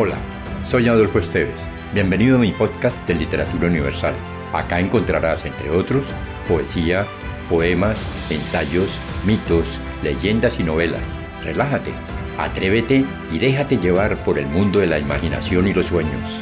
Hola, 0.00 0.14
soy 0.64 0.86
Adolfo 0.86 1.18
Esteves. 1.18 1.60
Bienvenido 1.92 2.36
a 2.36 2.40
mi 2.40 2.52
podcast 2.52 2.96
de 3.08 3.16
Literatura 3.16 3.66
Universal. 3.66 4.14
Acá 4.52 4.78
encontrarás, 4.78 5.44
entre 5.44 5.70
otros, 5.70 6.12
poesía, 6.46 7.04
poemas, 7.50 7.98
ensayos, 8.30 8.96
mitos, 9.26 9.80
leyendas 10.04 10.60
y 10.60 10.62
novelas. 10.62 11.02
Relájate, 11.42 11.90
atrévete 12.38 13.04
y 13.32 13.38
déjate 13.40 13.78
llevar 13.78 14.16
por 14.18 14.38
el 14.38 14.46
mundo 14.46 14.78
de 14.78 14.86
la 14.86 15.00
imaginación 15.00 15.66
y 15.66 15.74
los 15.74 15.86
sueños. 15.86 16.40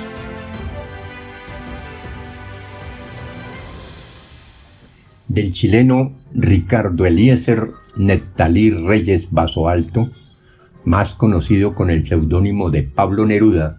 Del 5.28 5.54
chileno 5.54 6.12
Ricardo 6.34 7.06
Eliezer 7.06 7.70
Nectalí 7.96 8.70
Reyes 8.70 9.30
Vaso 9.30 9.70
Alto, 9.70 10.10
más 10.86 11.14
conocido 11.14 11.74
con 11.74 11.90
el 11.90 12.06
seudónimo 12.06 12.70
de 12.70 12.84
Pablo 12.84 13.26
Neruda, 13.26 13.76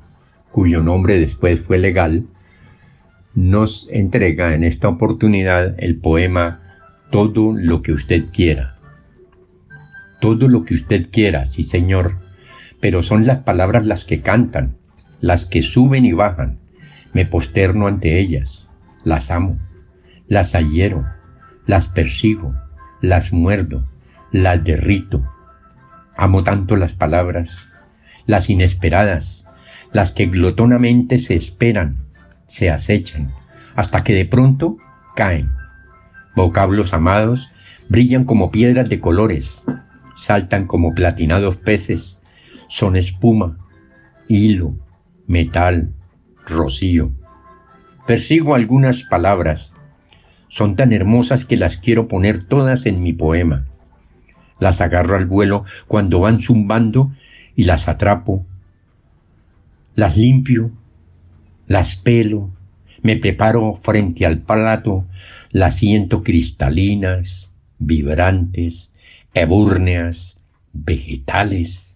cuyo 0.51 0.83
nombre 0.83 1.19
después 1.19 1.61
fue 1.61 1.79
legal, 1.79 2.25
nos 3.33 3.87
entrega 3.89 4.53
en 4.53 4.63
esta 4.63 4.89
oportunidad 4.89 5.75
el 5.77 5.97
poema 5.97 6.61
Todo 7.09 7.53
lo 7.53 7.81
que 7.81 7.93
usted 7.93 8.25
quiera. 8.33 8.75
Todo 10.19 10.49
lo 10.49 10.65
que 10.65 10.73
usted 10.73 11.09
quiera, 11.09 11.45
sí 11.45 11.63
señor, 11.63 12.17
pero 12.81 13.01
son 13.01 13.25
las 13.25 13.39
palabras 13.39 13.85
las 13.85 14.03
que 14.03 14.19
cantan, 14.19 14.75
las 15.21 15.45
que 15.45 15.61
suben 15.61 16.05
y 16.05 16.11
bajan. 16.11 16.59
Me 17.13 17.25
posterno 17.25 17.87
ante 17.87 18.19
ellas, 18.19 18.67
las 19.05 19.31
amo, 19.31 19.57
las 20.27 20.51
hiero, 20.51 21.05
las 21.65 21.87
persigo, 21.87 22.53
las 22.99 23.31
muerdo, 23.31 23.87
las 24.33 24.61
derrito 24.65 25.23
Amo 26.17 26.43
tanto 26.43 26.75
las 26.77 26.93
palabras, 26.93 27.69
las 28.25 28.49
inesperadas, 28.49 29.45
las 29.91 30.11
que 30.11 30.25
glotonamente 30.25 31.19
se 31.19 31.35
esperan, 31.35 31.97
se 32.47 32.71
acechan, 32.71 33.31
hasta 33.75 34.03
que 34.03 34.15
de 34.15 34.25
pronto 34.25 34.77
caen. 35.15 35.51
Vocablos 36.35 36.95
amados 36.95 37.51
brillan 37.87 38.25
como 38.25 38.49
piedras 38.49 38.89
de 38.89 38.99
colores, 38.99 39.63
saltan 40.15 40.65
como 40.65 40.95
platinados 40.95 41.57
peces, 41.57 42.19
son 42.67 42.95
espuma, 42.95 43.59
hilo, 44.27 44.73
metal, 45.27 45.93
rocío. 46.47 47.11
Persigo 48.07 48.55
algunas 48.55 49.03
palabras, 49.03 49.71
son 50.47 50.75
tan 50.75 50.93
hermosas 50.93 51.45
que 51.45 51.57
las 51.57 51.77
quiero 51.77 52.07
poner 52.07 52.43
todas 52.43 52.87
en 52.87 53.03
mi 53.03 53.13
poema 53.13 53.67
las 54.59 54.81
agarro 54.81 55.15
al 55.15 55.25
vuelo 55.25 55.65
cuando 55.87 56.19
van 56.19 56.39
zumbando 56.39 57.11
y 57.55 57.63
las 57.63 57.87
atrapo, 57.87 58.45
las 59.95 60.15
limpio, 60.17 60.71
las 61.67 61.95
pelo, 61.95 62.51
me 63.01 63.15
preparo 63.17 63.79
frente 63.81 64.25
al 64.25 64.39
plato, 64.39 65.05
las 65.51 65.75
siento 65.75 66.23
cristalinas, 66.23 67.49
vibrantes, 67.79 68.91
ebúrneas, 69.33 70.37
vegetales, 70.73 71.95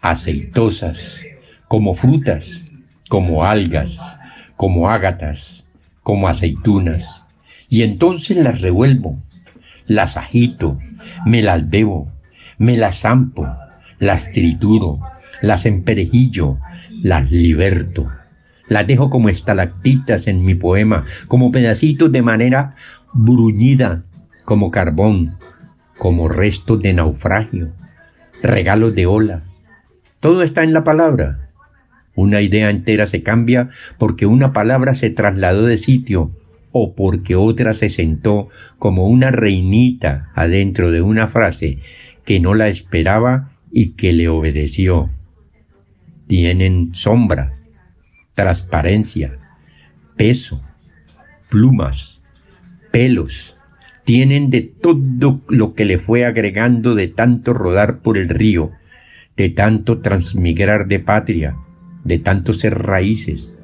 aceitosas, 0.00 1.22
como 1.68 1.94
frutas, 1.94 2.62
como 3.08 3.44
algas, 3.44 4.16
como 4.56 4.90
ágatas, 4.90 5.66
como 6.02 6.28
aceitunas, 6.28 7.24
y 7.68 7.82
entonces 7.82 8.36
las 8.36 8.60
revuelvo, 8.60 9.18
las 9.86 10.16
agito, 10.16 10.78
me 11.26 11.42
las 11.42 11.68
bebo, 11.68 12.10
me 12.58 12.76
las 12.76 13.00
zampo, 13.00 13.46
las 13.98 14.32
trituro, 14.32 15.00
las 15.42 15.66
emperejillo, 15.66 16.58
las 17.02 17.30
liberto. 17.30 18.10
Las 18.68 18.86
dejo 18.86 19.10
como 19.10 19.28
estalactitas 19.28 20.26
en 20.26 20.44
mi 20.44 20.54
poema, 20.54 21.04
como 21.26 21.50
pedacitos 21.50 22.12
de 22.12 22.22
manera 22.22 22.76
bruñida, 23.12 24.04
como 24.44 24.70
carbón, 24.70 25.36
como 25.98 26.28
restos 26.28 26.80
de 26.80 26.94
naufragio, 26.94 27.72
regalos 28.42 28.94
de 28.94 29.06
ola. 29.06 29.42
Todo 30.20 30.42
está 30.42 30.62
en 30.62 30.72
la 30.72 30.84
palabra. 30.84 31.50
Una 32.14 32.40
idea 32.40 32.70
entera 32.70 33.06
se 33.06 33.22
cambia 33.22 33.70
porque 33.98 34.26
una 34.26 34.52
palabra 34.52 34.94
se 34.94 35.10
trasladó 35.10 35.66
de 35.66 35.78
sitio 35.78 36.30
o 36.72 36.94
porque 36.94 37.36
otra 37.36 37.74
se 37.74 37.88
sentó 37.88 38.48
como 38.78 39.08
una 39.08 39.30
reinita 39.30 40.30
adentro 40.34 40.90
de 40.90 41.02
una 41.02 41.28
frase 41.28 41.78
que 42.24 42.40
no 42.40 42.54
la 42.54 42.68
esperaba 42.68 43.52
y 43.72 43.90
que 43.90 44.12
le 44.12 44.28
obedeció. 44.28 45.10
Tienen 46.26 46.94
sombra, 46.94 47.54
transparencia, 48.34 49.38
peso, 50.16 50.62
plumas, 51.48 52.22
pelos, 52.90 53.56
tienen 54.04 54.50
de 54.50 54.62
todo 54.62 55.40
lo 55.48 55.74
que 55.74 55.84
le 55.84 55.98
fue 55.98 56.24
agregando 56.24 56.94
de 56.94 57.08
tanto 57.08 57.52
rodar 57.52 58.00
por 58.00 58.16
el 58.16 58.28
río, 58.28 58.72
de 59.36 59.50
tanto 59.50 60.00
transmigrar 60.00 60.88
de 60.88 61.00
patria, 61.00 61.56
de 62.04 62.18
tanto 62.18 62.52
ser 62.52 62.78
raíces. 62.78 63.58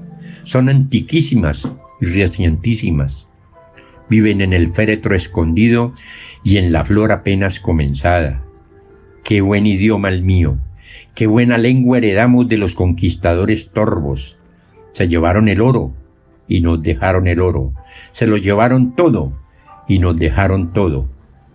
Son 0.44 0.68
antiquísimas 0.68 1.72
recientísimas. 2.00 3.28
Viven 4.08 4.40
en 4.40 4.52
el 4.52 4.72
féretro 4.72 5.14
escondido 5.14 5.94
y 6.44 6.58
en 6.58 6.72
la 6.72 6.84
flor 6.84 7.12
apenas 7.12 7.60
comenzada. 7.60 8.42
Qué 9.24 9.40
buen 9.40 9.66
idioma 9.66 10.08
el 10.08 10.22
mío, 10.22 10.58
qué 11.14 11.26
buena 11.26 11.58
lengua 11.58 11.98
heredamos 11.98 12.48
de 12.48 12.58
los 12.58 12.74
conquistadores 12.74 13.70
torvos. 13.70 14.36
Se 14.92 15.08
llevaron 15.08 15.48
el 15.48 15.60
oro 15.60 15.92
y 16.46 16.60
nos 16.60 16.82
dejaron 16.82 17.26
el 17.26 17.40
oro. 17.40 17.72
Se 18.12 18.26
lo 18.26 18.36
llevaron 18.36 18.94
todo 18.94 19.32
y 19.88 19.98
nos 19.98 20.16
dejaron 20.16 20.72
todo. 20.72 21.08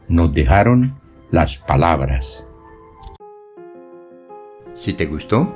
Nos 0.08 0.34
dejaron 0.34 0.96
las 1.32 1.58
palabras. 1.58 2.46
Si 4.76 4.94
te 4.94 5.06
gustó, 5.06 5.56